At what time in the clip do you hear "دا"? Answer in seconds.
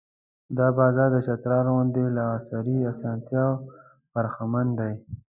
0.57-0.67